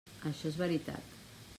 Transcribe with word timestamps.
Això 0.29 0.49
és 0.53 0.57
veritat. 0.63 1.17